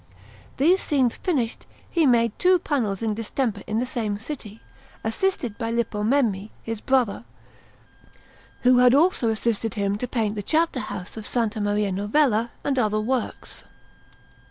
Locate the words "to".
9.99-10.07